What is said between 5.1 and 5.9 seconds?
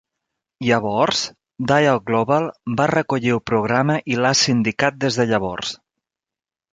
de llavors.